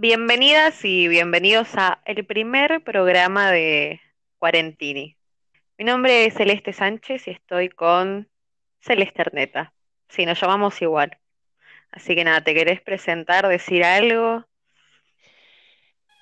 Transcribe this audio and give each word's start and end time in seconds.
Bienvenidas 0.00 0.84
y 0.84 1.08
bienvenidos 1.08 1.74
a 1.74 2.00
el 2.04 2.24
primer 2.24 2.84
programa 2.84 3.50
de 3.50 4.00
Cuarentini. 4.38 5.16
Mi 5.76 5.84
nombre 5.84 6.24
es 6.24 6.34
Celeste 6.34 6.72
Sánchez 6.72 7.26
y 7.26 7.32
estoy 7.32 7.68
con 7.68 8.28
Celeste 8.78 9.22
Erneta. 9.22 9.72
Sí, 10.08 10.24
nos 10.24 10.40
llamamos 10.40 10.80
igual. 10.82 11.18
Así 11.90 12.14
que 12.14 12.22
nada, 12.22 12.44
¿te 12.44 12.54
querés 12.54 12.80
presentar, 12.80 13.48
decir 13.48 13.82
algo? 13.82 14.44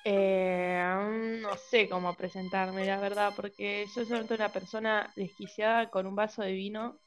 Eh, 0.03 1.39
no 1.43 1.55
sé 1.57 1.87
cómo 1.87 2.15
presentarme, 2.15 2.83
la 2.83 2.99
verdad, 2.99 3.33
porque 3.35 3.85
yo 3.95 4.05
soy 4.05 4.25
una 4.27 4.49
persona 4.49 5.13
desquiciada 5.15 5.91
con 5.91 6.07
un 6.07 6.15
vaso 6.15 6.41
de 6.41 6.53
vino, 6.53 6.97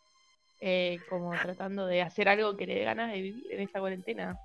eh, 0.61 1.00
como 1.09 1.32
tratando 1.32 1.87
de 1.87 2.02
hacer 2.02 2.29
algo 2.29 2.57
que 2.57 2.66
le 2.68 2.77
dé 2.77 2.84
ganas 2.84 3.11
de 3.11 3.21
vivir 3.21 3.45
en 3.50 3.59
esta 3.59 3.80
cuarentena. 3.80 4.38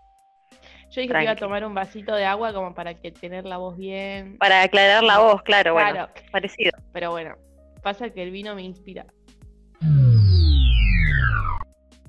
Yo 0.95 1.01
dije 1.01 1.13
que 1.13 1.23
iba 1.23 1.31
a 1.33 1.35
tomar 1.35 1.65
un 1.65 1.73
vasito 1.73 2.15
de 2.15 2.23
agua 2.23 2.53
como 2.53 2.73
para 2.73 2.93
que 2.93 3.11
tener 3.11 3.43
la 3.43 3.57
voz 3.57 3.75
bien. 3.75 4.37
Para 4.37 4.61
aclarar 4.61 5.03
la 5.03 5.19
voz, 5.19 5.43
claro, 5.43 5.73
bueno, 5.73 6.07
parecido. 6.31 6.71
Pero 6.93 7.11
bueno, 7.11 7.35
pasa 7.83 8.11
que 8.11 8.23
el 8.23 8.31
vino 8.31 8.55
me 8.55 8.61
inspira. 8.61 9.05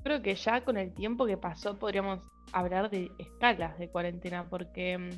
Creo 0.03 0.21
que 0.21 0.35
ya 0.35 0.61
con 0.61 0.77
el 0.77 0.93
tiempo 0.93 1.25
que 1.25 1.35
pasó 1.35 1.77
podríamos 1.77 2.21
hablar 2.53 2.89
de 2.89 3.11
escalas 3.19 3.77
de 3.77 3.89
cuarentena, 3.89 4.45
porque 4.49 4.97
mm, 4.97 5.09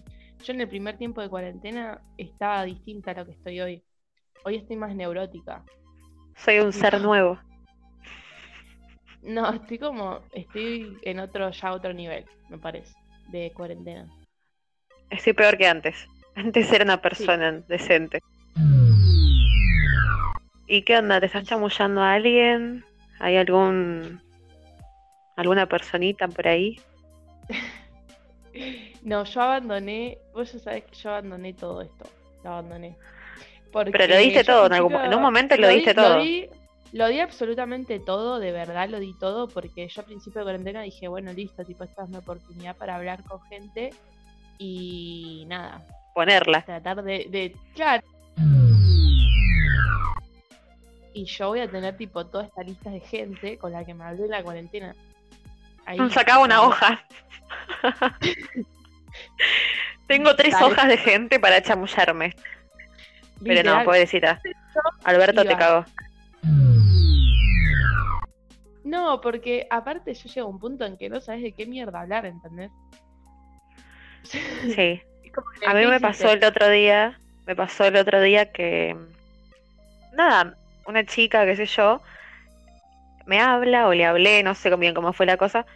yo 0.43 0.53
en 0.53 0.61
el 0.61 0.67
primer 0.67 0.97
tiempo 0.97 1.21
de 1.21 1.29
cuarentena 1.29 2.01
estaba 2.17 2.63
distinta 2.63 3.11
a 3.11 3.13
lo 3.13 3.25
que 3.27 3.33
estoy 3.33 3.61
hoy. 3.61 3.83
Hoy 4.45 4.55
estoy 4.55 4.77
más 4.77 4.95
neurótica. 4.95 5.63
Soy 6.37 6.57
un 6.57 6.73
ser 6.73 6.99
nuevo. 7.01 7.37
No, 9.21 9.47
estoy 9.51 9.77
como, 9.77 10.21
estoy 10.33 10.97
en 11.03 11.19
otro, 11.19 11.51
ya 11.51 11.71
otro 11.71 11.93
nivel, 11.93 12.25
me 12.49 12.57
parece 12.57 12.98
de 13.31 13.51
cuarentena. 13.53 14.07
Estoy 15.09 15.33
peor 15.33 15.57
que 15.57 15.67
antes. 15.67 15.95
Antes 16.35 16.71
era 16.71 16.85
una 16.85 17.01
persona 17.01 17.51
decente. 17.67 18.21
¿Y 20.67 20.83
qué 20.83 20.97
onda? 20.97 21.19
¿Te 21.19 21.25
estás 21.25 21.45
chamullando 21.45 22.01
a 22.01 22.13
alguien? 22.13 22.85
¿Hay 23.19 23.35
algún 23.35 24.21
alguna 25.35 25.65
personita 25.67 26.27
por 26.27 26.47
ahí? 26.47 26.79
no, 29.03 29.25
yo 29.25 29.41
abandoné, 29.41 30.17
vos 30.33 30.53
ya 30.53 30.59
sabés 30.59 30.85
que 30.85 30.95
yo 30.95 31.09
abandoné 31.09 31.53
todo 31.53 31.81
esto. 31.81 32.09
Lo 32.43 32.51
abandoné. 32.51 32.95
Pero 33.71 34.07
lo 34.07 34.17
diste 34.17 34.43
todo, 34.43 34.65
en, 34.67 34.73
algún, 34.73 34.95
en 34.95 35.13
un 35.13 35.21
momento 35.21 35.55
lo, 35.55 35.67
diste 35.67 35.93
todo. 35.93 36.17
Lo 36.17 36.23
di 36.23 36.49
absolutamente 37.21 37.99
todo, 37.99 38.39
de 38.39 38.51
verdad 38.51 38.89
lo 38.89 38.99
di 38.99 39.13
todo, 39.13 39.47
porque 39.47 39.87
yo 39.87 40.01
al 40.01 40.05
principio 40.05 40.39
de 40.39 40.45
cuarentena 40.45 40.81
dije, 40.81 41.07
bueno, 41.07 41.31
listo, 41.33 41.63
tipo, 41.63 41.83
esta 41.83 42.03
es 42.03 42.09
mi 42.09 42.17
oportunidad 42.17 42.75
para 42.75 42.95
hablar 42.95 43.23
con 43.23 43.41
gente 43.43 43.91
y 44.57 45.45
nada. 45.47 45.85
Ponerla. 46.13 46.63
Tratar 46.63 47.03
de, 47.03 47.27
de 47.29 47.55
claro. 47.73 48.03
Y 51.13 51.25
yo 51.25 51.49
voy 51.49 51.59
a 51.59 51.69
tener, 51.69 51.97
tipo, 51.97 52.25
toda 52.25 52.45
esta 52.45 52.63
lista 52.63 52.89
de 52.89 52.99
gente 52.99 53.57
con 53.57 53.71
la 53.71 53.83
que 53.83 53.93
me 53.93 54.03
hablé 54.03 54.25
en 54.25 54.31
la 54.31 54.43
cuarentena. 54.43 54.95
Ahí, 55.85 55.97
Sacaba 56.11 56.43
una 56.43 56.61
hoja. 56.61 57.03
Tengo 60.07 60.35
tres 60.35 60.55
hojas 60.61 60.87
de 60.87 60.97
gente 60.97 61.39
para 61.39 61.61
chamullarme. 61.61 62.35
Pero 63.43 63.63
no, 63.63 63.83
pobrecita. 63.83 64.41
Alberto 65.03 65.43
te 65.43 65.55
cagó. 65.55 65.85
No, 68.89 69.21
porque 69.21 69.67
aparte 69.69 70.15
yo 70.15 70.29
llego 70.29 70.47
a 70.47 70.49
un 70.49 70.59
punto 70.59 70.83
en 70.83 70.97
que 70.97 71.09
no 71.09 71.21
sabes 71.21 71.43
de 71.43 71.51
qué 71.51 71.67
mierda 71.67 72.01
hablar, 72.01 72.25
¿entendés? 72.25 72.71
Sí. 74.23 74.99
a 75.67 75.73
mí 75.75 75.85
me 75.85 75.99
pasó 75.99 76.31
el 76.31 76.43
otro 76.43 76.67
día, 76.69 77.19
me 77.45 77.55
pasó 77.55 77.85
el 77.85 77.97
otro 77.97 78.19
día 78.19 78.51
que, 78.51 78.97
nada, 80.13 80.55
una 80.87 81.05
chica, 81.05 81.45
qué 81.45 81.55
sé 81.55 81.67
yo, 81.67 82.01
me 83.27 83.39
habla 83.39 83.87
o 83.87 83.93
le 83.93 84.05
hablé, 84.05 84.41
no 84.41 84.55
sé 84.55 84.75
bien 84.75 84.95
cómo 84.95 85.13
fue 85.13 85.27
la 85.27 85.37
cosa. 85.37 85.67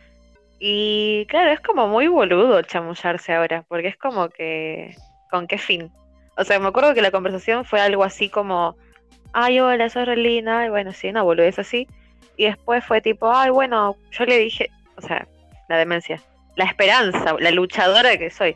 Y 0.60 1.28
claro, 1.28 1.52
es 1.52 1.60
como 1.60 1.88
muy 1.88 2.08
boludo 2.08 2.64
chamullarse 2.64 3.34
ahora, 3.34 3.64
porque 3.68 3.90
es 3.90 3.98
como 3.98 4.30
que, 4.30 4.96
¿con 5.30 5.46
qué 5.46 5.60
fin? 5.60 5.92
O 6.36 6.44
sea, 6.44 6.58
me 6.58 6.68
acuerdo 6.68 6.96
que 6.96 7.04
la 7.04 7.12
conversación 7.12 7.64
fue 7.64 7.80
algo 7.80 8.04
así 8.04 8.28
como, 8.30 8.76
ay, 9.34 9.60
hola, 9.60 9.88
sos 9.90 10.08
Relina, 10.08 10.66
y 10.66 10.70
bueno, 10.70 10.94
sí, 10.94 11.10
una 11.10 11.22
boludez 11.22 11.60
así. 11.60 11.88
Y 12.38 12.46
después 12.46 12.84
fue 12.86 13.02
tipo, 13.02 13.32
ay, 13.32 13.50
bueno, 13.50 13.96
yo 14.12 14.26
le 14.26 14.38
dije, 14.38 14.70
o 14.96 15.02
sea, 15.02 15.28
la 15.70 15.78
demencia, 15.78 16.22
la 16.56 16.66
esperanza, 16.66 17.36
la 17.40 17.52
luchadora 17.52 18.18
que 18.18 18.30
soy. 18.30 18.56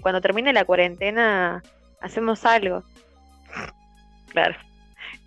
Cuando 0.00 0.20
termine 0.20 0.52
la 0.52 0.64
cuarentena, 0.64 1.62
hacemos 2.00 2.44
algo. 2.44 2.82
Claro. 4.32 4.56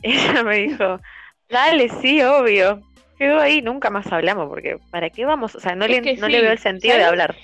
Ella 0.01 0.41
me 0.41 0.57
dijo, 0.57 0.99
dale, 1.47 1.89
sí, 1.89 2.23
obvio. 2.23 2.81
Quedó 3.19 3.39
ahí, 3.39 3.61
nunca 3.61 3.91
más 3.91 4.11
hablamos, 4.11 4.49
porque 4.49 4.79
¿para 4.89 5.11
qué 5.11 5.25
vamos? 5.25 5.53
O 5.53 5.59
sea, 5.59 5.75
no, 5.75 5.87
le, 5.87 6.15
no 6.15 6.27
le 6.27 6.41
veo 6.41 6.51
el 6.51 6.57
sentido 6.57 6.97
de 6.97 7.03
hablar. 7.03 7.35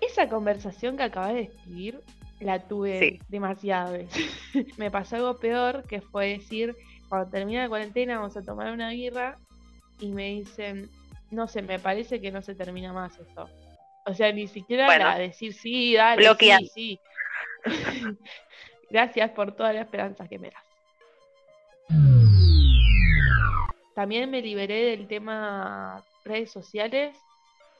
Esa 0.00 0.30
conversación 0.30 0.96
que 0.96 1.02
acabas 1.02 1.34
de 1.34 1.42
escribir, 1.42 2.00
la 2.40 2.60
tuve 2.60 3.20
demasiado 3.28 3.96
me 4.76 4.90
pasó 4.90 5.16
algo 5.16 5.38
peor, 5.38 5.84
que 5.86 6.00
fue 6.00 6.38
decir, 6.38 6.74
cuando 7.12 7.30
termina 7.30 7.64
la 7.64 7.68
cuarentena 7.68 8.16
vamos 8.16 8.34
a 8.38 8.42
tomar 8.42 8.72
una 8.72 8.88
birra 8.88 9.36
y 10.00 10.12
me 10.12 10.30
dicen, 10.30 10.88
no 11.30 11.46
sé, 11.46 11.60
me 11.60 11.78
parece 11.78 12.22
que 12.22 12.30
no 12.30 12.40
se 12.40 12.54
termina 12.54 12.94
más 12.94 13.18
esto. 13.18 13.50
O 14.06 14.14
sea, 14.14 14.32
ni 14.32 14.46
siquiera 14.46 15.18
decir 15.18 15.52
sí, 15.52 15.92
dale, 15.92 16.34
sí, 16.38 16.70
sí. 16.72 17.00
Gracias 18.90 19.30
por 19.32 19.54
toda 19.54 19.74
la 19.74 19.82
esperanza 19.82 20.26
que 20.26 20.38
me 20.38 20.52
das. 20.52 20.64
También 23.94 24.30
me 24.30 24.40
liberé 24.40 24.96
del 24.96 25.06
tema 25.06 26.02
redes 26.24 26.50
sociales 26.50 27.14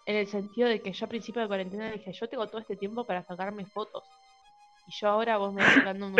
en 0.04 0.16
el 0.16 0.26
sentido 0.26 0.68
de 0.68 0.82
que 0.82 0.92
yo 0.92 1.06
a 1.06 1.08
principio 1.08 1.40
de 1.40 1.48
cuarentena 1.48 1.90
dije, 1.90 2.12
yo 2.12 2.28
tengo 2.28 2.46
todo 2.48 2.60
este 2.60 2.76
tiempo 2.76 3.06
para 3.06 3.24
sacarme 3.24 3.64
fotos. 3.64 4.04
Y 4.86 4.92
yo 4.92 5.08
ahora 5.08 5.38
vos 5.38 5.54
me 5.54 5.62
estás 5.62 5.76
sacando 5.76 6.10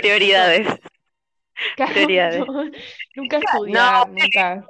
Prioridades. 1.77 2.45
nunca 3.17 3.39
estudiar, 3.39 4.09
nunca. 4.09 4.65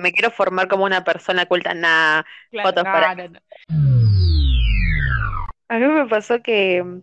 me 0.00 0.12
quiero 0.12 0.30
formar 0.30 0.68
como 0.68 0.84
una 0.84 1.04
persona 1.04 1.46
culta, 1.46 1.74
nada. 1.74 2.24
fotos 2.62 2.84
para... 2.84 3.16
A 5.70 5.78
mí 5.78 5.86
me 5.86 6.06
pasó 6.06 6.42
que 6.42 6.82
mm, 6.82 7.02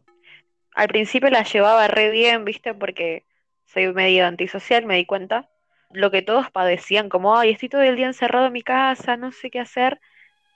al 0.74 0.88
principio 0.88 1.30
la 1.30 1.44
llevaba 1.44 1.88
re 1.88 2.10
bien, 2.10 2.46
¿viste? 2.46 2.74
Porque 2.74 3.24
soy 3.66 3.94
medio 3.94 4.26
antisocial, 4.26 4.86
me 4.86 4.96
di 4.96 5.06
cuenta. 5.06 5.50
Lo 5.92 6.12
que 6.12 6.24
todos 6.24 6.50
padecían, 6.50 7.10
como, 7.10 7.38
ay, 7.38 7.52
estoy 7.52 7.70
todo 7.70 7.84
el 7.84 7.96
día 7.96 8.08
encerrado 8.08 8.48
en 8.48 8.54
mi 8.54 8.64
casa, 8.64 9.18
no 9.18 9.32
sé 9.32 9.52
qué 9.52 9.60
hacer. 9.60 10.00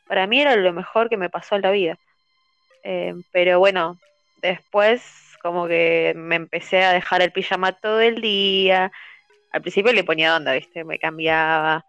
Para 0.07 0.25
mí 0.25 0.41
era 0.41 0.55
lo 0.55 0.73
mejor 0.73 1.07
que 1.07 1.17
me 1.17 1.29
pasó 1.29 1.55
en 1.55 1.61
la 1.61 1.71
vida. 1.71 1.97
Eh, 2.83 3.13
pero 3.31 3.59
bueno, 3.59 3.99
después 4.41 5.28
como 5.41 5.67
que 5.67 6.13
me 6.15 6.35
empecé 6.35 6.83
a 6.83 6.93
dejar 6.93 7.21
el 7.21 7.31
pijama 7.31 7.73
todo 7.73 8.01
el 8.01 8.21
día. 8.21 8.91
Al 9.51 9.61
principio 9.61 9.93
le 9.93 10.03
ponía 10.03 10.35
onda, 10.35 10.53
¿viste? 10.53 10.83
Me 10.83 10.99
cambiaba, 10.99 11.85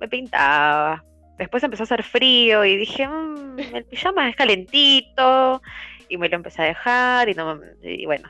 me 0.00 0.08
pintaba. 0.08 1.04
Después 1.38 1.62
empezó 1.62 1.82
a 1.82 1.84
hacer 1.84 2.02
frío 2.02 2.64
y 2.64 2.76
dije, 2.76 3.06
mmm, 3.06 3.58
el 3.58 3.84
pijama 3.84 4.28
es 4.28 4.36
calentito. 4.36 5.60
Y 6.08 6.16
me 6.16 6.28
lo 6.28 6.36
empecé 6.36 6.62
a 6.62 6.66
dejar 6.66 7.28
y, 7.28 7.34
no, 7.34 7.60
y 7.82 8.06
bueno, 8.06 8.28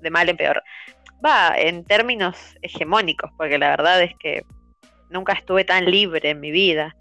de 0.00 0.10
mal 0.10 0.28
en 0.28 0.36
peor. 0.36 0.62
Va, 1.24 1.54
en 1.56 1.84
términos 1.84 2.56
hegemónicos, 2.62 3.30
porque 3.36 3.58
la 3.58 3.70
verdad 3.70 4.02
es 4.02 4.14
que 4.16 4.44
nunca 5.10 5.32
estuve 5.32 5.64
tan 5.64 5.90
libre 5.90 6.30
en 6.30 6.40
mi 6.40 6.50
vida. 6.50 6.96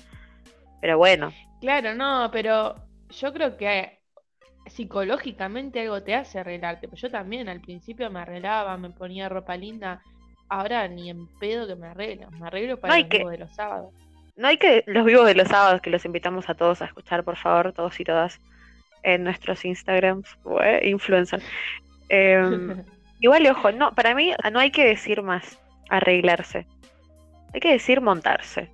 Pero 0.82 0.97
bueno. 0.97 1.34
Claro, 1.62 1.96
no, 1.96 2.30
pero 2.32 2.76
yo 3.09 3.34
creo 3.34 3.58
que 3.58 3.97
psicológicamente 4.69 5.81
algo 5.81 6.02
te 6.03 6.16
hace 6.16 6.40
arreglarte. 6.40 6.87
Pero 6.87 7.02
yo 7.02 7.11
también 7.11 7.49
al 7.49 7.61
principio 7.61 8.09
me 8.09 8.19
arreglaba, 8.19 8.78
me 8.78 8.90
ponía 8.90 9.29
ropa 9.29 9.55
linda. 9.55 10.02
Ahora 10.49 10.87
ni 10.87 11.09
en 11.09 11.28
pedo 11.40 11.67
que 11.67 11.75
me 11.75 11.87
arreglo. 11.87 12.29
Me 12.31 12.47
arreglo 12.47 12.79
para 12.79 12.97
los 12.97 13.09
vivos 13.09 13.31
de 13.31 13.37
los 13.37 13.55
sábados. 13.55 13.93
No 14.35 14.47
hay 14.47 14.58
que. 14.58 14.84
Los 14.87 15.05
vivos 15.05 15.25
de 15.25 15.35
los 15.35 15.47
sábados, 15.47 15.81
que 15.81 15.90
los 15.90 16.05
invitamos 16.05 16.49
a 16.49 16.53
todos 16.53 16.81
a 16.81 16.85
escuchar, 16.85 17.23
por 17.23 17.37
favor, 17.37 17.73
todos 17.73 17.99
y 17.99 18.03
todas, 18.03 18.40
en 19.03 19.23
nuestros 19.23 19.66
Instagrams, 19.66 20.37
influencer. 20.84 21.41
Em, 22.09 22.84
igual, 23.20 23.46
ojo, 23.47 23.72
no, 23.72 23.93
para 23.93 24.13
mí 24.13 24.34
no 24.52 24.59
hay 24.59 24.72
que 24.72 24.85
decir 24.85 25.22
más 25.22 25.59
arreglarse. 25.90 26.66
Hay 27.53 27.59
que 27.59 27.72
decir 27.72 27.99
montarse. 27.99 28.70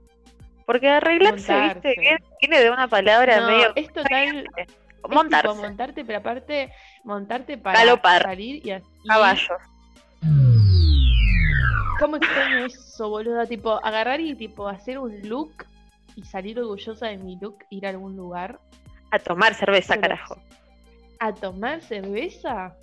Porque 0.65 0.89
arreglarse, 0.89 1.53
viste, 1.59 2.19
viene 2.41 2.59
de 2.59 2.69
una 2.69 2.87
palabra 2.87 3.47
medio. 3.47 3.71
Es 3.75 3.91
total 3.91 4.47
montarse. 5.09 5.53
montarte, 5.53 6.05
pero 6.05 6.19
aparte, 6.19 6.71
montarte 7.03 7.57
para 7.57 7.95
salir 8.21 8.65
y 8.65 8.71
así. 8.71 8.85
Caballos. 9.07 9.61
¿Cómo 11.99 12.17
extraño 12.17 12.65
eso, 12.65 13.09
boludo? 13.09 13.45
Tipo, 13.45 13.79
agarrar 13.83 14.19
y 14.19 14.35
tipo 14.35 14.67
hacer 14.67 14.99
un 14.99 15.21
look 15.27 15.65
y 16.15 16.23
salir 16.23 16.59
orgullosa 16.59 17.07
de 17.07 17.17
mi 17.17 17.37
look, 17.39 17.59
ir 17.69 17.85
a 17.85 17.89
algún 17.89 18.15
lugar. 18.15 18.59
A 19.11 19.19
tomar 19.19 19.53
cerveza, 19.53 19.99
carajo. 19.99 20.37
a 21.19 21.33
tomar 21.33 21.81
cerveza 21.81 22.75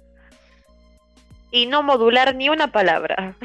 y 1.50 1.66
no 1.66 1.82
modular 1.82 2.34
ni 2.34 2.49
una 2.49 2.69
palabra. 2.69 3.37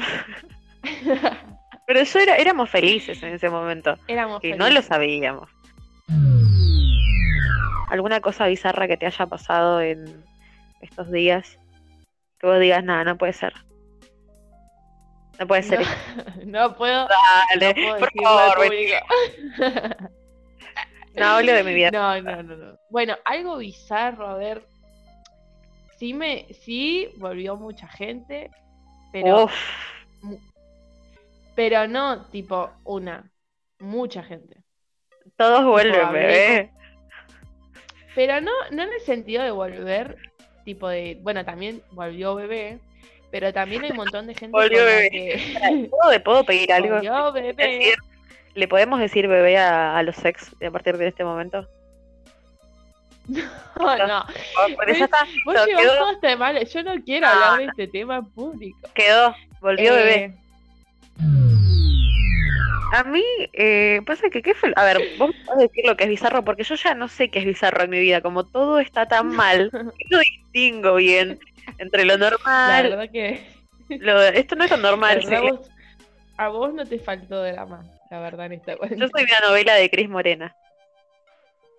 Pero 1.86 2.00
eso 2.00 2.18
era, 2.18 2.36
éramos 2.36 2.68
felices 2.70 3.22
en 3.22 3.34
ese 3.34 3.48
momento. 3.48 3.96
Éramos 4.08 4.42
y 4.42 4.52
no 4.52 4.68
lo 4.70 4.82
sabíamos. 4.82 5.48
¿Alguna 7.96 8.20
cosa 8.20 8.46
bizarra 8.46 8.86
que 8.86 8.98
te 8.98 9.06
haya 9.06 9.24
pasado 9.24 9.80
en 9.80 10.22
estos 10.82 11.10
días? 11.10 11.58
Que 12.38 12.46
vos 12.46 12.60
digas, 12.60 12.84
nada, 12.84 13.04
no 13.04 13.16
puede 13.16 13.32
ser. 13.32 13.54
No 15.38 15.46
puede 15.46 15.62
ser. 15.62 15.80
No, 16.44 16.76
puedo. 16.76 17.08
Dale, 17.58 17.74
por 17.98 18.12
favor. 18.22 18.58
no 21.14 21.24
hablo 21.24 21.52
de 21.54 21.64
mi 21.64 21.72
vida. 21.72 21.90
No, 21.90 22.20
no, 22.20 22.42
no, 22.42 22.56
no. 22.56 22.78
Bueno, 22.90 23.16
algo 23.24 23.56
bizarro, 23.56 24.28
a 24.28 24.34
ver. 24.34 24.62
Sí 25.98 26.12
me, 26.12 26.46
sí 26.52 27.08
volvió 27.16 27.56
mucha 27.56 27.88
gente, 27.88 28.50
pero 29.10 29.48
pero 31.54 31.88
no 31.88 32.26
tipo 32.26 32.72
una, 32.84 33.32
mucha 33.78 34.22
gente. 34.22 34.62
Todos 35.38 35.64
vuelven, 35.64 36.12
bebé. 36.12 36.75
Pero 38.16 38.40
no, 38.40 38.50
no 38.70 38.82
en 38.82 38.92
el 38.94 39.00
sentido 39.02 39.44
de 39.44 39.50
volver, 39.50 40.16
tipo 40.64 40.88
de, 40.88 41.18
bueno, 41.20 41.44
también 41.44 41.82
volvió 41.90 42.34
bebé, 42.34 42.78
pero 43.30 43.52
también 43.52 43.84
hay 43.84 43.90
un 43.90 43.98
montón 43.98 44.26
de 44.26 44.34
gente 44.34 44.52
volvió 44.56 44.84
bebé. 44.84 45.10
Que... 45.10 45.90
¿Puedo, 45.90 46.24
¿Puedo, 46.24 46.44
pedir 46.44 46.72
algo? 46.72 46.94
Volvió 46.94 47.30
bebé. 47.32 47.94
¿Le 48.54 48.68
podemos 48.68 48.98
decir 49.00 49.28
bebé 49.28 49.58
a, 49.58 49.98
a 49.98 50.02
los 50.02 50.16
sex 50.16 50.50
a 50.66 50.70
partir 50.70 50.96
de 50.96 51.08
este 51.08 51.22
momento? 51.22 51.68
No, 53.78 54.06
no. 54.06 54.24
Por 54.74 54.88
eso 54.88 55.04
está, 55.04 55.26
vos 55.44 55.54
llevas 55.66 55.84
todo 55.84 56.10
este 56.12 56.36
mal. 56.36 56.66
Yo 56.66 56.82
no 56.82 56.94
quiero 57.04 57.26
hablar 57.26 57.58
de 57.58 57.64
este 57.66 57.88
tema 57.88 58.22
público. 58.22 58.78
Quedó, 58.94 59.34
volvió 59.60 59.92
bebé. 59.92 60.34
A 62.92 63.04
mí, 63.04 63.22
eh, 63.52 64.00
pasa 64.06 64.30
que, 64.30 64.42
¿qué 64.42 64.54
fue? 64.54 64.72
A 64.76 64.84
ver, 64.84 64.98
vos 65.18 65.30
podés 65.44 65.68
decir 65.68 65.84
lo 65.86 65.96
que 65.96 66.04
es 66.04 66.10
bizarro, 66.10 66.44
porque 66.44 66.62
yo 66.62 66.74
ya 66.76 66.94
no 66.94 67.08
sé 67.08 67.30
qué 67.30 67.40
es 67.40 67.44
bizarro 67.44 67.84
en 67.84 67.90
mi 67.90 67.98
vida. 67.98 68.20
Como 68.20 68.44
todo 68.44 68.78
está 68.78 69.06
tan 69.06 69.28
mal, 69.28 69.70
no 70.10 70.18
distingo 70.18 70.94
bien 70.96 71.38
entre 71.78 72.04
lo 72.04 72.16
normal. 72.16 72.90
La 72.90 72.96
verdad 72.96 73.10
que. 73.10 73.40
esto 74.34 74.56
no 74.56 74.64
es 74.64 74.70
lo 74.70 74.76
normal. 74.76 75.20
a 76.36 76.48
vos 76.48 76.74
no 76.74 76.86
te 76.86 76.98
faltó 76.98 77.42
de 77.42 77.52
la 77.52 78.20
verdad, 78.20 78.46
en 78.46 78.52
esta 78.52 78.74
Yo 78.74 79.08
soy 79.08 79.24
una 79.24 79.48
novela 79.48 79.74
de 79.74 79.90
Cris 79.90 80.08
Morena. 80.08 80.54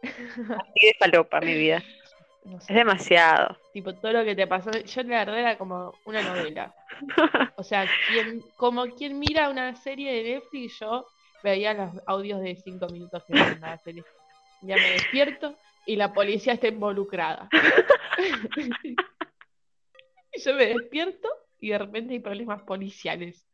Así 0.03 0.87
de 0.87 0.95
falopa 0.99 1.39
mi 1.39 1.53
vida. 1.53 1.83
Es 2.55 2.67
demasiado. 2.67 3.57
Tipo, 3.73 3.93
todo 3.93 4.13
lo 4.13 4.23
que 4.23 4.35
te 4.35 4.47
pasó. 4.47 4.71
Yo 4.71 5.03
la 5.03 5.25
verdad 5.25 5.39
era 5.39 5.57
como 5.57 5.93
una 6.05 6.21
novela. 6.21 6.73
O 7.57 7.63
sea, 7.63 7.87
quien, 8.09 8.41
como 8.55 8.85
quien 8.87 9.19
mira 9.19 9.49
una 9.49 9.75
serie 9.75 10.11
de 10.13 10.33
Netflix, 10.33 10.79
yo 10.79 11.05
veía 11.43 11.73
los 11.73 11.91
audios 12.07 12.41
de 12.41 12.55
cinco 12.55 12.87
minutos 12.87 13.23
que 13.25 13.33
me 13.33 13.59
la 13.59 13.77
serie. 13.77 14.03
Ya 14.61 14.75
me 14.75 14.91
despierto 14.91 15.55
y 15.85 15.95
la 15.95 16.13
policía 16.13 16.53
está 16.53 16.67
involucrada. 16.67 17.49
y 18.83 20.39
yo 20.43 20.53
me 20.55 20.67
despierto 20.67 21.29
y 21.59 21.69
de 21.69 21.77
repente 21.77 22.13
hay 22.13 22.19
problemas 22.19 22.61
policiales. 22.63 23.45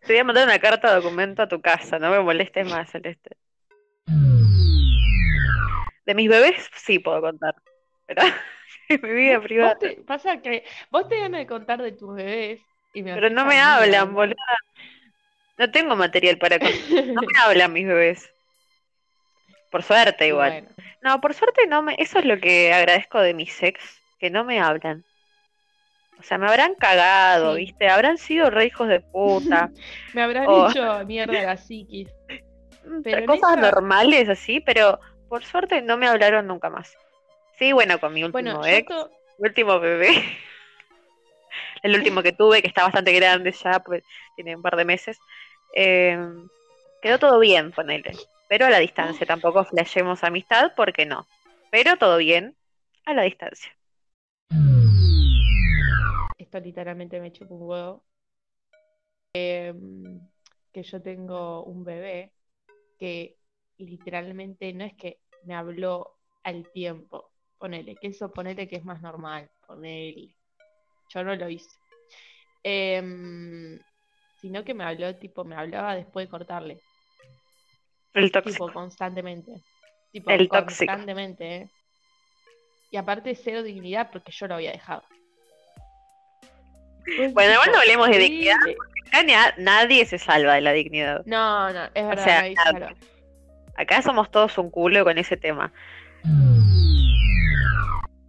Te 0.00 0.14
voy 0.14 0.18
a 0.18 0.24
mandar 0.24 0.46
una 0.46 0.58
carta 0.58 0.90
de 0.90 1.00
documento 1.00 1.42
a 1.42 1.48
tu 1.48 1.60
casa, 1.60 1.98
no 1.98 2.10
me 2.10 2.20
molestes 2.20 2.68
más, 2.68 2.90
Celeste. 2.90 3.36
De 6.04 6.14
mis 6.14 6.28
bebés 6.28 6.68
sí 6.74 6.98
puedo 6.98 7.20
contar, 7.20 7.54
mi 9.02 9.12
vida 9.12 9.40
privada. 9.40 9.78
pasa 10.06 10.40
que 10.40 10.64
vos 10.90 11.08
te 11.08 11.18
ganas 11.18 11.40
de 11.40 11.46
contar 11.46 11.80
de 11.82 11.92
tus 11.92 12.14
bebés 12.14 12.60
y 12.94 13.02
Pero 13.02 13.30
no 13.30 13.44
me 13.44 13.58
hablan, 13.58 14.12
boludo. 14.14 14.36
No 15.58 15.70
tengo 15.70 15.96
material 15.96 16.38
para 16.38 16.58
contar. 16.58 17.06
No 17.06 17.22
me 17.22 17.38
hablan 17.42 17.72
mis 17.72 17.86
bebés. 17.86 18.30
Por 19.70 19.82
suerte 19.82 20.26
igual. 20.26 20.68
No, 21.00 21.20
por 21.20 21.32
suerte 21.32 21.66
no 21.66 21.82
me... 21.82 21.94
Eso 21.98 22.18
es 22.18 22.26
lo 22.26 22.38
que 22.38 22.72
agradezco 22.72 23.20
de 23.20 23.32
mis 23.32 23.62
ex, 23.62 23.80
que 24.18 24.28
no 24.28 24.44
me 24.44 24.60
hablan. 24.60 25.04
O 26.18 26.22
sea, 26.22 26.38
me 26.38 26.46
habrán 26.46 26.74
cagado, 26.74 27.54
¿viste? 27.54 27.88
Habrán 27.88 28.18
sido 28.18 28.50
re 28.50 28.66
hijos 28.66 28.88
de 28.88 29.00
puta. 29.00 29.70
me 30.12 30.22
habrán 30.22 30.46
dicho 30.46 31.04
mierda 31.06 31.42
la 31.42 31.56
psiquis. 31.56 32.08
Pero 33.02 33.26
cosas 33.26 33.58
normales 33.58 34.28
así, 34.28 34.60
pero 34.60 35.00
por 35.28 35.44
suerte 35.44 35.80
no 35.82 35.96
me 35.96 36.06
hablaron 36.06 36.46
nunca 36.46 36.68
más. 36.68 36.96
Sí, 37.58 37.72
bueno, 37.72 38.00
con 38.00 38.12
mi 38.12 38.24
último 38.24 38.64
ex, 38.64 38.88
mi 39.38 39.48
último 39.48 39.78
bebé. 39.80 40.08
el 41.82 41.94
último 41.94 42.22
que 42.22 42.32
tuve, 42.32 42.62
que 42.62 42.68
está 42.68 42.84
bastante 42.84 43.12
grande 43.12 43.52
ya, 43.52 43.80
pues 43.80 44.04
tiene 44.36 44.56
un 44.56 44.62
par 44.62 44.76
de 44.76 44.84
meses. 44.84 45.18
Eh, 45.74 46.18
quedó 47.00 47.18
todo 47.18 47.38
bien, 47.38 47.72
ponele. 47.72 48.12
Pero 48.48 48.66
a 48.66 48.70
la 48.70 48.78
distancia, 48.78 49.26
tampoco 49.26 49.64
flashemos 49.64 50.22
amistad, 50.24 50.72
porque 50.76 51.06
no. 51.06 51.26
Pero 51.70 51.96
todo 51.96 52.18
bien, 52.18 52.54
a 53.06 53.14
la 53.14 53.22
distancia. 53.22 53.74
Esto 56.36 56.60
literalmente 56.60 57.20
me 57.20 57.32
chupa 57.32 57.54
un 57.54 57.62
huevo. 57.62 58.04
Em, 59.34 60.20
que 60.70 60.82
yo 60.82 61.00
tengo 61.00 61.64
un 61.64 61.84
bebé 61.84 62.32
que 62.98 63.38
literalmente 63.78 64.72
no 64.74 64.84
es 64.84 64.94
que 64.94 65.20
me 65.44 65.54
habló 65.54 66.18
al 66.42 66.70
tiempo. 66.70 67.31
Ponele, 67.62 67.94
que 67.94 68.08
eso 68.08 68.28
ponele 68.32 68.66
que 68.66 68.74
es 68.74 68.84
más 68.84 69.00
normal. 69.02 69.48
Ponele. 69.68 70.34
Yo 71.10 71.22
no 71.22 71.36
lo 71.36 71.48
hice. 71.48 71.70
Em, 72.64 73.78
sino 74.40 74.64
que 74.64 74.74
me 74.74 74.82
habló, 74.82 75.14
tipo, 75.14 75.44
me 75.44 75.54
hablaba 75.54 75.94
después 75.94 76.26
de 76.26 76.30
cortarle. 76.30 76.80
El 78.14 78.32
tóxico. 78.32 78.66
Tipo, 78.66 78.72
constantemente. 78.72 79.62
Tipo, 80.10 80.32
el 80.32 80.48
constantemente, 80.48 81.54
¿eh? 81.54 81.70
Y 82.90 82.96
aparte, 82.96 83.32
cero 83.36 83.62
dignidad 83.62 84.10
porque 84.10 84.32
yo 84.32 84.48
lo 84.48 84.56
había 84.56 84.72
dejado. 84.72 85.04
bueno, 87.32 87.52
igual 87.52 87.70
no 87.70 87.78
hablemos 87.78 88.08
de 88.08 88.18
dignidad. 88.18 88.56
Acá 89.12 89.54
nadie 89.58 90.04
se 90.04 90.18
salva 90.18 90.54
de 90.54 90.62
la 90.62 90.72
dignidad. 90.72 91.22
No, 91.26 91.72
no, 91.72 91.84
es 91.94 92.08
verdad. 92.08 92.96
Acá 93.76 94.02
somos 94.02 94.32
todos 94.32 94.58
un 94.58 94.68
culo 94.68 95.04
con 95.04 95.16
ese 95.16 95.36
tema. 95.36 95.72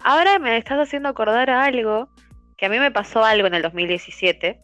Ahora 0.03 0.37
me 0.37 0.57
estás 0.57 0.79
haciendo 0.79 1.09
acordar 1.09 1.49
a 1.49 1.63
algo, 1.63 2.09
que 2.57 2.65
a 2.65 2.69
mí 2.69 2.77
me 2.77 2.91
pasó 2.91 3.23
algo 3.23 3.47
en 3.47 3.53
el 3.53 3.61
2017, 3.61 4.59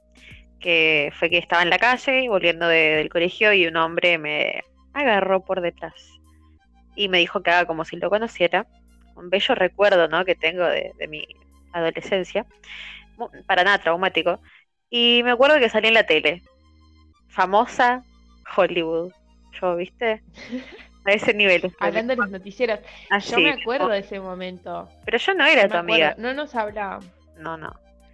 que 0.60 1.14
fue 1.18 1.30
que 1.30 1.38
estaba 1.38 1.62
en 1.62 1.70
la 1.70 1.80
calle 1.80 2.28
volviendo 2.28 2.68
del 2.68 3.10
colegio 3.10 3.54
y 3.54 3.66
un 3.66 3.78
hombre 3.78 4.18
me 4.18 4.64
agarró 4.94 5.46
por 5.46 5.62
detrás 5.62 5.94
y 6.96 7.08
me 7.08 7.20
dijo 7.20 7.42
que 7.42 7.52
haga 7.52 7.66
como 7.66 7.86
si 7.86 7.96
lo 7.96 8.10
conociera. 8.10 8.68
Un 9.16 9.30
bello 9.30 9.56
recuerdo 9.56 10.10
¿no? 10.10 10.26
que 10.26 10.36
tengo 10.36 10.66
de, 10.66 10.92
de 10.98 11.08
mi 11.08 11.26
adolescencia, 11.72 12.46
para 13.48 13.64
nada 13.64 13.78
traumático. 13.80 14.42
Y 14.90 15.22
me 15.24 15.32
acuerdo 15.32 15.60
que 15.60 15.70
salí 15.70 15.88
en 15.88 15.94
la 15.94 16.06
tele, 16.06 16.42
famosa 17.30 18.04
Hollywood 18.58 19.14
yo, 19.62 19.76
¿viste? 19.76 20.22
A 21.06 21.12
ese 21.14 21.34
nivel. 21.34 21.74
Hablando 21.80 22.16
de 22.16 22.18
los 22.18 22.30
noticieros. 22.30 22.80
Ah, 23.10 23.20
yo 23.20 23.40
me 23.40 23.52
acuerdo 23.52 23.88
de 23.88 24.00
ese 24.00 24.20
momento. 24.20 24.90
Pero 25.06 25.18
yo 25.18 25.34
no 25.34 25.46
era 25.46 25.68
tu 25.68 25.78
amiga. 25.78 26.16
No 26.18 26.34
nos 26.34 26.56
hablábamos. 26.56 27.06
No, 27.38 27.58
no. 27.58 27.72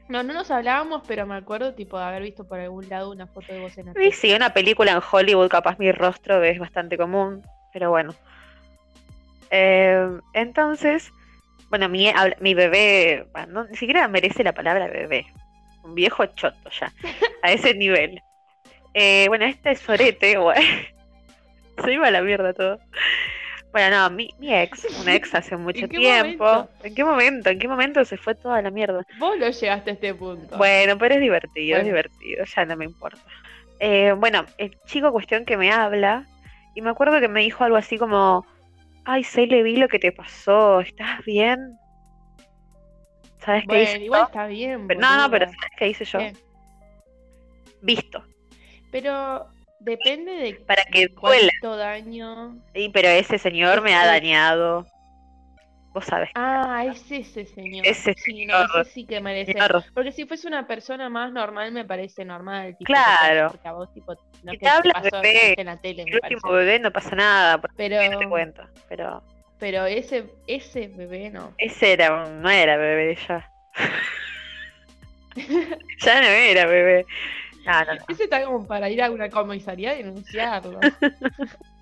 No, 0.07 0.21
no 0.21 0.33
nos 0.33 0.51
hablábamos, 0.51 1.01
pero 1.07 1.25
me 1.25 1.35
acuerdo 1.35 1.73
tipo 1.73 1.97
de 1.97 2.05
haber 2.05 2.21
visto 2.21 2.47
por 2.47 2.59
algún 2.59 2.87
lado 2.87 3.11
una 3.11 3.25
foto 3.25 3.51
de 3.53 3.59
vos 3.59 3.75
en 3.77 3.91
Sí, 3.95 4.11
sí, 4.11 4.33
una 4.33 4.53
película 4.53 4.91
en 4.91 5.01
Hollywood, 5.11 5.49
capaz 5.49 5.79
mi 5.79 5.91
rostro 5.91 6.43
es 6.43 6.59
bastante 6.59 6.95
común, 6.95 7.41
pero 7.73 7.89
bueno. 7.89 8.13
Eh, 9.49 10.07
entonces, 10.33 11.11
bueno, 11.69 11.89
mi, 11.89 12.11
mi 12.39 12.53
bebé, 12.53 13.25
ni 13.69 13.77
siquiera 13.77 14.07
merece 14.07 14.43
la 14.43 14.53
palabra 14.53 14.87
bebé. 14.87 15.25
Un 15.83 15.95
viejo 15.95 16.25
choto 16.27 16.69
ya, 16.69 16.93
a 17.41 17.51
ese 17.51 17.73
nivel. 17.73 18.21
Eh, 18.93 19.25
bueno, 19.27 19.45
este 19.45 19.75
sorete, 19.75 20.37
bueno, 20.37 20.61
Se 21.85 21.93
iba 21.93 22.07
a 22.07 22.11
la 22.11 22.21
mierda 22.21 22.53
todo. 22.53 22.79
Bueno, 23.71 23.97
no, 23.97 24.09
mi, 24.09 24.29
mi 24.39 24.55
ex, 24.55 24.85
un 25.01 25.09
ex 25.09 25.35
hace 25.35 25.57
mucho 25.57 25.85
tiempo. 25.89 26.69
¿En 26.81 26.95
qué 26.95 27.03
momento? 27.03 27.49
¿En 27.49 27.59
qué 27.59 27.67
momento 27.67 28.05
se 28.05 28.15
fue 28.15 28.33
toda 28.33 28.61
la 28.61 28.71
mierda? 28.71 29.05
Vos 29.19 29.37
lo 29.37 29.49
llegaste 29.49 29.89
a 29.89 29.93
este 29.93 30.13
punto. 30.13 30.57
Bueno, 30.57 30.97
pero 30.97 31.15
es 31.15 31.21
divertido, 31.21 31.79
es 31.79 31.83
divertido, 31.83 32.45
ya 32.45 32.65
no 32.65 32.77
me 32.77 32.85
importa. 32.85 33.19
Eh, 33.79 34.13
bueno, 34.17 34.45
el 34.57 34.77
chico 34.85 35.11
cuestión 35.11 35.43
que 35.43 35.57
me 35.57 35.71
habla, 35.73 36.25
y 36.73 36.81
me 36.81 36.89
acuerdo 36.89 37.19
que 37.19 37.27
me 37.27 37.41
dijo 37.41 37.65
algo 37.65 37.75
así 37.75 37.97
como, 37.97 38.45
ay, 39.03 39.25
le 39.35 39.63
vi 39.63 39.75
lo 39.75 39.89
que 39.89 39.99
te 39.99 40.13
pasó, 40.13 40.79
¿estás 40.79 41.25
bien? 41.25 41.77
¿Sabes 43.39 43.65
qué 43.67 43.83
hice 43.83 44.05
igual 44.05 44.23
está 44.23 44.47
bien. 44.47 44.87
no, 44.87 45.17
no, 45.17 45.29
pero 45.29 45.45
¿sabes 45.47 45.71
qué 45.77 45.87
hice 45.89 46.05
yo? 46.05 46.19
Visto. 47.81 48.23
Pero 48.89 49.47
Depende 49.85 50.31
de, 50.31 50.55
para 50.65 50.83
que 50.85 51.09
cuánto 51.13 51.77
daño. 51.77 52.57
Sí, 52.73 52.89
pero 52.91 53.07
ese 53.07 53.37
señor 53.37 53.83
me 53.83 53.93
ha 53.93 54.05
dañado. 54.05 54.87
Vos 55.93 56.05
sabés. 56.05 56.31
Ah, 56.33 56.83
es 56.91 57.09
ese 57.11 57.45
señor. 57.45 57.85
Ese 57.85 58.15
sí, 58.15 58.45
no, 58.47 58.63
ese 58.63 58.91
sí 58.91 59.05
que 59.05 59.21
merece. 59.21 59.53
Porque 59.93 60.11
si 60.11 60.25
fuese 60.25 60.47
una 60.47 60.65
persona 60.65 61.07
más 61.07 61.31
normal, 61.31 61.71
me 61.71 61.85
parece 61.85 62.25
normal. 62.25 62.75
claro. 62.83 63.49
Porque 63.51 63.67
a 63.67 63.73
vos, 63.73 63.93
tipo, 63.93 64.15
no 64.43 64.51
si 64.51 64.57
te 64.57 64.67
hablas 64.67 65.03
bebé, 65.03 65.53
en 65.55 65.67
la 65.67 65.77
tele, 65.77 66.03
el 66.07 66.15
último 66.15 66.51
bebé 66.51 66.79
no 66.79 66.91
pasa 66.91 67.15
nada. 67.15 67.61
Pero. 67.77 68.11
No 68.11 68.19
te 68.19 68.27
cuento, 68.27 68.63
pero. 68.89 69.23
Pero 69.59 69.85
ese, 69.85 70.25
ese 70.47 70.87
bebé 70.87 71.29
no. 71.29 71.53
Ese 71.59 71.93
era, 71.93 72.25
no 72.27 72.49
era 72.49 72.75
bebé 72.75 73.17
ya. 73.27 73.49
ya 76.01 76.21
no 76.21 76.27
era 76.27 76.65
bebé. 76.65 77.05
No, 77.65 77.83
no, 77.83 77.95
no. 77.95 78.05
Ese 78.07 78.25
está 78.25 78.45
como 78.45 78.65
para 78.67 78.89
ir 78.89 79.01
a 79.01 79.09
una 79.09 79.29
comisaría 79.29 79.97
y 79.99 80.03
denunciarlo. 80.03 80.79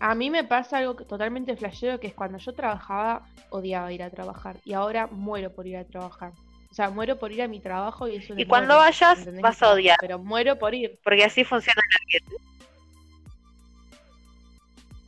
a 0.00 0.14
mí 0.14 0.30
me 0.30 0.44
pasa 0.44 0.78
algo 0.78 0.94
totalmente 0.94 1.56
flashero 1.56 1.98
que 2.00 2.08
es 2.08 2.14
cuando 2.14 2.38
yo 2.38 2.54
trabajaba, 2.54 3.26
odiaba 3.50 3.92
ir 3.92 4.02
a 4.02 4.10
trabajar. 4.10 4.56
Y 4.64 4.72
ahora 4.72 5.06
muero 5.06 5.52
por 5.52 5.66
ir 5.66 5.76
a 5.76 5.84
trabajar. 5.84 6.32
O 6.70 6.74
sea, 6.74 6.90
muero 6.90 7.18
por 7.18 7.32
ir 7.32 7.42
a 7.42 7.48
mi 7.48 7.60
trabajo 7.60 8.06
y 8.06 8.16
eso 8.16 8.34
Y 8.36 8.44
cuando 8.46 8.76
vayas, 8.76 9.26
vas 9.40 9.62
a 9.62 9.72
odiar. 9.72 9.96
Pero 10.00 10.18
muero 10.18 10.56
por 10.56 10.74
ir. 10.74 10.98
Porque 11.02 11.24
así 11.24 11.44
funciona 11.44 11.82
la 11.82 12.06
vida. 12.06 12.42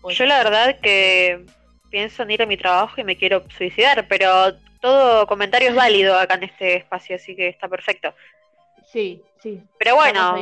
Pues 0.01 0.19
yo 0.19 0.27
la 0.27 0.39
verdad 0.43 0.81
que 0.81 1.47
pienso 1.89 2.25
en 2.25 2.33
ir 2.33 2.43
a 2.43 2.47
mi 2.47 2.57
trabajo 2.57 3.01
y 3.01 3.05
me 3.05 3.17
quiero 3.17 3.45
suicidar, 3.57 4.09
pero 4.09 4.55
todo 4.81 5.27
comentario 5.29 5.69
es 5.69 5.77
válido 5.77 6.19
acá 6.19 6.35
en 6.35 6.43
este 6.43 6.77
espacio, 6.77 7.15
así 7.15 7.37
que 7.37 7.49
está 7.49 7.69
perfecto. 7.69 8.15
Sí, 8.93 9.23
sí. 9.41 9.63
Pero 9.79 9.95
bueno, 9.95 10.37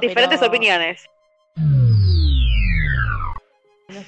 diferentes 0.00 0.42
opiniones. 0.42 1.06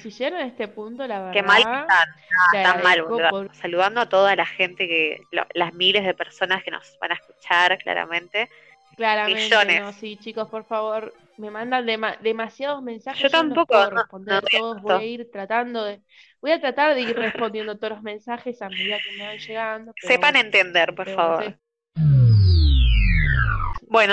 Si 0.01 0.09
llegaron 0.09 0.39
a 0.39 0.47
este 0.47 0.67
punto, 0.67 1.05
la 1.05 1.19
verdad. 1.19 1.33
Qué 1.33 1.43
mal 1.43 1.59
están, 1.59 2.83
mal. 2.83 3.49
Saludando 3.53 4.01
a 4.01 4.09
toda 4.09 4.35
la 4.35 4.45
gente, 4.45 4.87
que 4.87 5.21
las 5.53 5.73
miles 5.73 6.03
de 6.03 6.13
personas 6.15 6.63
que 6.63 6.71
nos 6.71 6.97
van 6.99 7.11
a 7.11 7.15
escuchar, 7.15 7.77
claramente. 7.77 8.49
Claramente, 8.95 9.43
Millones. 9.43 9.95
sí, 9.95 10.17
chicos, 10.17 10.47
por 10.49 10.65
favor, 10.65 11.13
me 11.37 11.49
mandan 11.49 11.85
demasiados 12.21 12.81
mensajes. 12.81 13.21
Yo, 13.21 13.29
tampoco. 13.29 13.75
No 13.75 13.89
responder 13.89 14.43
todos, 14.51 14.81
voy 14.81 14.93
a 14.93 15.03
ir 15.03 15.31
tratando 15.31 15.83
de. 15.83 16.01
Voy 16.41 16.51
a 16.51 16.59
tratar 16.59 16.95
de 16.95 17.01
ir 17.01 17.15
respondiendo 17.15 17.77
todos 17.77 17.93
los 17.93 18.03
mensajes 18.03 18.61
a 18.61 18.69
medida 18.69 18.97
que 18.97 19.17
me 19.17 19.25
van 19.25 19.37
llegando. 19.37 19.93
Sepan 19.97 20.35
entender, 20.35 20.93
por 20.95 21.09
favor. 21.09 21.37
Bueno, 21.37 21.57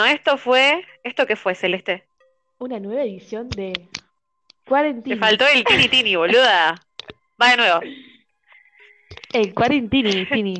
esto 0.09 0.39
fue. 0.39 0.85
¿Esto 1.05 1.27
qué 1.27 1.37
fue, 1.37 1.55
Celeste? 1.55 2.05
Una 2.59 2.79
nueva 2.79 3.03
edición 3.03 3.49
de 3.51 3.73
Cuarentini. 4.67 5.17
Te 5.17 5.21
faltó 5.21 5.47
el 5.49 5.65
tini 5.65 5.89
tini, 5.89 6.17
boluda. 6.17 6.75
Va 7.41 7.51
de 7.51 7.57
nuevo. 7.57 7.81
El 9.33 9.55
cuarentini, 9.55 10.27
tini. 10.31 10.59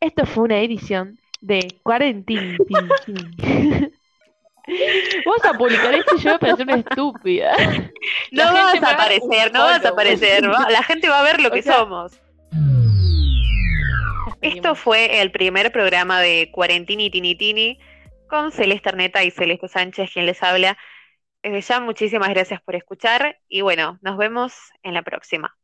Esto 0.00 0.26
fue 0.26 0.44
una 0.44 0.60
edición 0.60 1.18
de 1.40 1.76
Cuarentini, 1.82 2.56
tini, 2.58 2.88
tini. 3.04 3.92
Vamos 5.26 5.44
a 5.44 5.58
publicar 5.58 5.94
esto 5.94 6.14
y 6.16 6.20
yo 6.20 6.38
voy 6.38 6.50
a 6.50 6.56
ser 6.56 6.66
una 6.66 6.76
estúpida. 6.76 7.52
No 8.30 8.44
vas 8.52 8.82
a 8.82 8.90
aparecer, 8.92 9.52
no 9.52 9.60
vas 9.64 9.84
a 9.84 9.88
aparecer. 9.88 10.44
La 10.44 10.82
gente 10.84 11.08
va 11.08 11.20
a 11.20 11.24
ver 11.24 11.40
lo 11.40 11.50
que 11.50 11.62
somos. 11.62 12.20
Esto 14.40 14.74
fue 14.74 15.20
el 15.20 15.30
primer 15.30 15.72
programa 15.72 16.20
de 16.20 16.50
Cuarentini 16.52 17.10
Tini 17.10 17.34
Tini 17.34 17.78
con 18.32 18.50
Celeste 18.50 18.88
Arneta 18.88 19.22
y 19.24 19.30
Celeste 19.30 19.68
Sánchez, 19.68 20.10
quien 20.10 20.24
les 20.24 20.42
habla. 20.42 20.78
Desde 21.42 21.60
ya, 21.60 21.80
muchísimas 21.80 22.30
gracias 22.30 22.62
por 22.62 22.74
escuchar 22.74 23.38
y 23.46 23.60
bueno, 23.60 23.98
nos 24.00 24.16
vemos 24.16 24.54
en 24.82 24.94
la 24.94 25.02
próxima. 25.02 25.54